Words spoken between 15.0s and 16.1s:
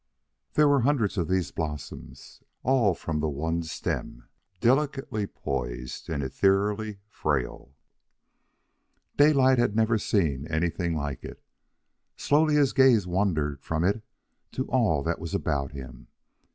that was about him.